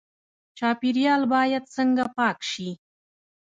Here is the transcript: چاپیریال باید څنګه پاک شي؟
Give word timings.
چاپیریال 0.57 1.21
باید 1.33 1.63
څنګه 1.75 2.03
پاک 2.17 2.39
شي؟ 2.51 2.69